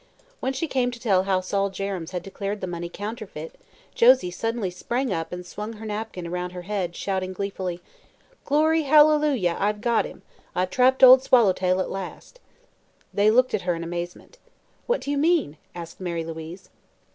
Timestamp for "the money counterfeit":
2.59-3.53